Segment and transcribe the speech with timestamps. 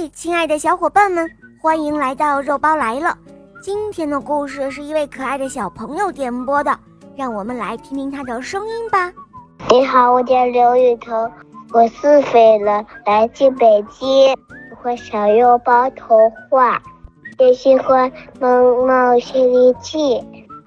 [0.00, 1.28] 嘿，亲爱的小伙伴们，
[1.60, 3.18] 欢迎来到肉包来了。
[3.60, 6.78] 今天的故事是一位可爱的小朋友点播的，
[7.16, 9.12] 让我们来听听他的声音吧。
[9.68, 11.28] 你好，我叫刘雨桐，
[11.72, 14.36] 我四岁了，来自北京，
[14.84, 16.80] 喜小肉包童话，
[17.38, 18.08] 也喜欢
[18.38, 19.98] 《萌猫西游记》。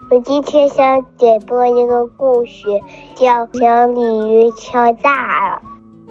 [0.09, 2.65] 我今天想点播一个故事，
[3.15, 5.61] 叫《小鲤鱼敲诈了》。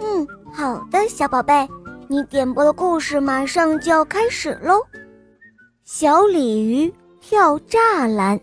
[0.03, 1.69] 嗯，好的，小宝贝，
[2.11, 4.85] 你点播的故事马上就要开始喽。
[5.85, 8.37] 小鲤鱼跳栅栏。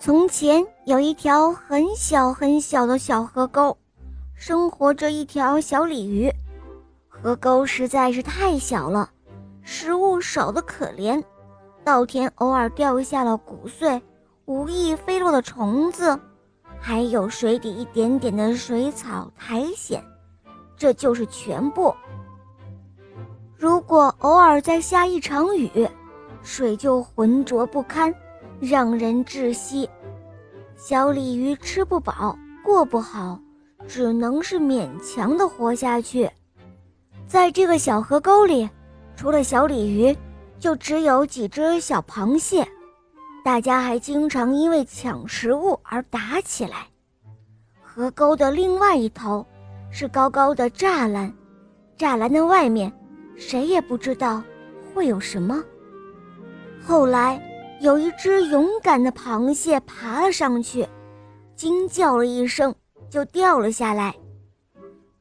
[0.00, 3.78] 从前有一条很小很小的小河沟，
[4.34, 6.28] 生活着一条小鲤鱼。
[7.08, 9.08] 河沟实在是太小了。
[9.62, 11.22] 食物少得可怜，
[11.84, 14.02] 稻田偶尔掉下了谷穗，
[14.46, 16.18] 无意飞落的虫子，
[16.88, 20.00] 还有水底一点点的水草苔藓，
[20.76, 21.92] 这就是全部。
[23.56, 25.68] 如果偶尔再下一场雨，
[26.44, 28.14] 水就浑浊不堪，
[28.60, 29.90] 让人窒息。
[30.76, 33.36] 小鲤鱼吃不饱，过不好，
[33.88, 36.30] 只能是勉强的活下去。
[37.26, 38.70] 在这个小河沟里。
[39.16, 40.16] 除了小鲤鱼，
[40.60, 42.68] 就只有几只小螃蟹，
[43.46, 46.88] 大家还经常因为抢食物而打起来。
[47.80, 49.46] 河沟的另外一头
[49.88, 51.32] 是高高的栅栏，
[51.96, 52.92] 栅栏的外面
[53.36, 54.42] 谁也不知道
[54.92, 55.62] 会有什么。
[56.84, 57.40] 后来
[57.80, 60.84] 有一只勇敢的螃蟹爬了上去，
[61.54, 62.74] 惊叫了一声，
[63.08, 64.12] 就掉了下来。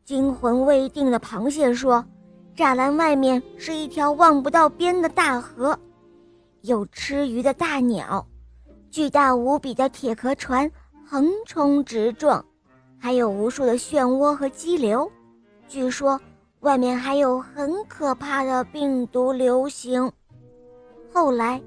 [0.04, 2.04] 惊魂未定的螃蟹说。
[2.56, 5.78] 栅栏外面是一条望不到边的大河，
[6.66, 8.26] 有吃鱼的大鸟，
[8.92, 10.70] 巨大无比的铁壳船
[11.06, 12.44] 横冲直撞，
[13.00, 15.12] 还有无数的漩涡和激流。
[15.68, 16.20] 据说
[16.62, 20.12] 外面还有很可怕的病毒流行。
[21.14, 21.62] 后来，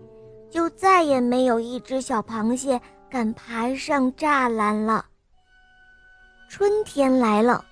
[0.51, 5.05] 就再也没有一只小螃蟹敢爬上栅栏了。
[6.49, 7.65] 春天来了。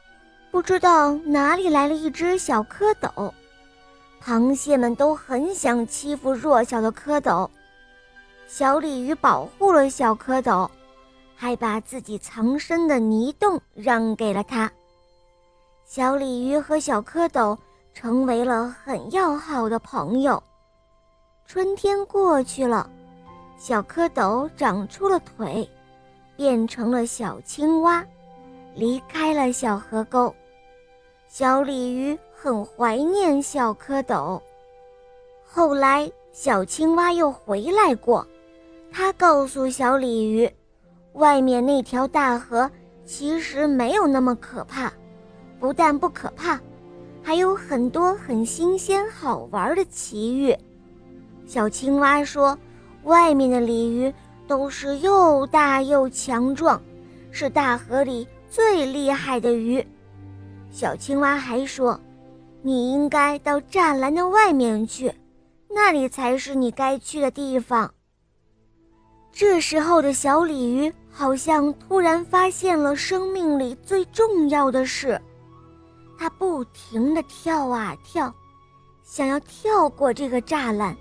[0.52, 3.30] 不知道哪里来了一只小蝌蚪，
[4.26, 7.48] 螃蟹们都很想欺负弱小的蝌蚪。
[8.48, 10.68] 小鲤鱼保护了小蝌蚪，
[11.36, 14.68] 还把自己藏身的泥洞让给了它。
[15.84, 17.56] 小鲤鱼和小蝌蚪
[17.94, 20.42] 成为了很要好的朋友。
[21.46, 22.90] 春天过去了，
[23.56, 25.70] 小蝌蚪长出了腿，
[26.36, 28.04] 变成了小青蛙，
[28.74, 30.34] 离开了小河沟。
[31.28, 34.40] 小鲤鱼很怀念小蝌蚪。
[35.44, 38.26] 后来，小青蛙又回来过，
[38.92, 40.50] 它告诉小鲤鱼，
[41.14, 42.70] 外面那条大河
[43.04, 44.92] 其实没有那么可怕，
[45.58, 46.60] 不但不可怕，
[47.22, 50.56] 还有很多很新鲜好玩的奇遇。
[51.44, 52.56] 小青蛙说，
[53.02, 54.12] 外面的鲤鱼
[54.46, 56.80] 都是又大又强壮，
[57.30, 59.84] 是大河里最厉害的鱼。
[60.76, 61.98] 小青蛙还说
[62.60, 65.10] ：“你应该到栅栏的外面去，
[65.70, 67.90] 那里才是你该去的地方。”
[69.32, 75.18] 这时候的小鲤鱼好像突然发现了生命里最重要的事，
[76.18, 78.30] 它不停地跳啊跳，
[79.02, 80.94] 想要跳过这个栅栏。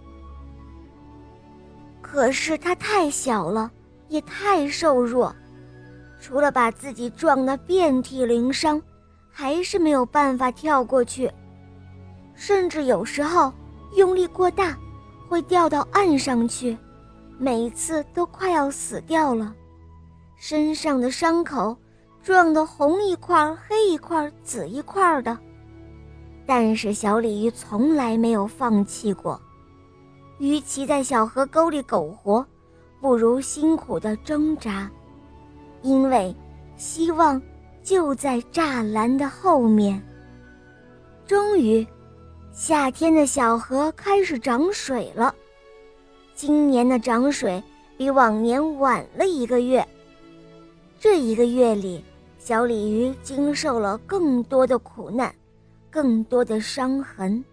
[2.01, 3.69] 可是它太小了，
[4.07, 5.35] 也太瘦弱，
[6.21, 8.81] 除了把自己撞得遍体鳞伤。
[9.38, 11.29] 还是没有办法跳过去，
[12.35, 13.51] 甚至有时候
[13.97, 14.78] 用力过大，
[15.28, 16.78] 会掉到岸上去，
[17.38, 19.53] 每次都快要死掉了，
[20.38, 21.75] 身上的伤口
[22.23, 25.38] 撞得红一块黑一块紫一块的。
[26.46, 29.38] 但是小鲤鱼从来没有放弃过，
[30.38, 32.46] 与其在小河沟里苟活，
[33.02, 34.90] 不如辛苦的挣扎，
[35.81, 36.34] 因为
[36.78, 37.41] 希望。
[37.85, 40.01] 就在栅栏的后面。
[41.28, 41.85] 终于，
[42.52, 45.34] 夏天的小河开始涨水了。
[46.34, 47.64] 今年的涨水
[47.96, 49.87] 比往年晚了一个月。
[50.99, 52.03] 这一个月里，
[52.40, 55.34] 小鲤鱼经受了更多的苦难，
[55.91, 57.46] 更多的伤痕。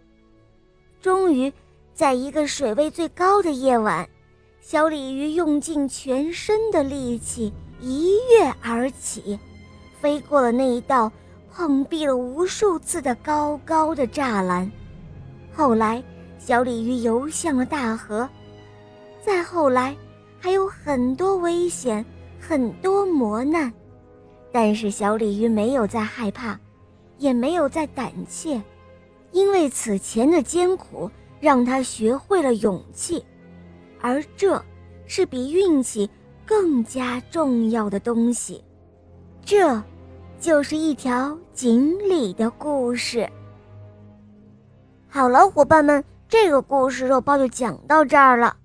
[1.02, 1.52] 终于，
[1.92, 4.08] 在一个水位最高的夜晚，
[4.62, 9.38] 小鲤鱼用尽全身的力气一跃而起。
[10.02, 11.12] 飞过了那一道
[11.54, 14.68] 碰壁了无数次的高高的栅栏，
[15.54, 16.02] 后来
[16.40, 18.28] 小鲤鱼游向了大河，
[19.24, 19.96] 再后来
[20.40, 22.04] 还有很多危险，
[22.40, 23.72] 很多磨难，
[24.50, 26.58] 但是小鲤鱼没有再害怕，
[27.18, 28.60] 也没有再胆怯，
[29.30, 31.08] 因为此前的艰苦
[31.38, 33.24] 让他学会了勇气，
[34.00, 34.60] 而这
[35.06, 36.10] 是比运气
[36.44, 38.64] 更加重要的东西。
[39.44, 39.82] 这，
[40.42, 43.30] 就是一条锦鲤的故事。
[45.08, 48.56] 好了，伙伴们，这个故事肉包就讲到这儿了。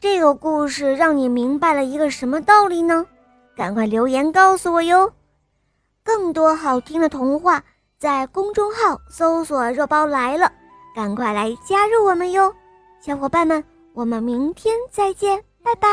[0.00, 3.06] 这个故事让你明白了一个什么道理呢？
[3.54, 5.12] 赶快留言告诉我哟！
[6.02, 7.62] 更多好听的童话，
[8.00, 10.50] 在公众号搜索“肉包来了”，
[10.92, 12.52] 赶快来加入我们哟！
[13.00, 13.62] 小伙伴们，
[13.94, 15.88] 我们明天再见，拜拜！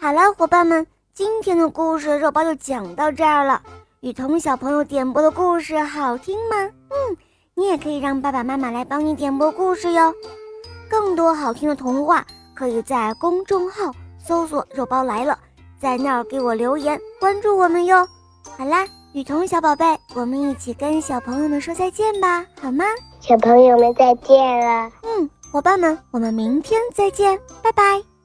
[0.00, 3.60] 好了，伙伴们，今天的故事肉包就讲到这儿了。
[4.00, 6.56] 雨桐小朋友点播的故事好听吗？
[6.90, 7.16] 嗯，
[7.54, 10.12] 你也可以让爸爸妈妈来帮你点播故事哟。
[10.88, 12.24] 更多好听的童话。
[12.54, 15.38] 可以在公众号搜索“肉包来了”，
[15.78, 18.08] 在那儿给我留言，关注我们哟。
[18.56, 19.84] 好啦，雨桐小宝贝，
[20.14, 22.86] 我们一起跟小朋友们说再见吧，好吗？
[23.20, 24.90] 小朋友们再见了。
[25.02, 28.15] 嗯，伙伴们，我们明天再见，拜拜。